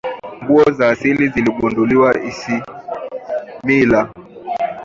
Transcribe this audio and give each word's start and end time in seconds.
nguzo 0.43 0.71
za 0.71 0.87
asili 0.89 1.27
za 1.27 1.33
ziligunduliwa 1.33 2.11
isimila 2.29 4.09